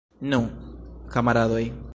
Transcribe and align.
Nu, 0.33 0.39
kamaradoj! 1.13 1.65